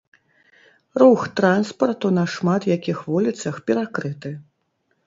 Рух 1.03 1.21
транспарту 1.39 2.13
на 2.17 2.25
шмат 2.37 2.61
якіх 2.75 3.05
вуліцах 3.13 3.65
перакрыты. 3.71 4.35